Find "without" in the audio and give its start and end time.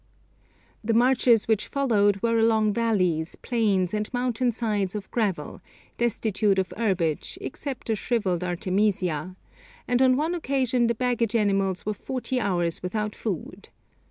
12.81-13.13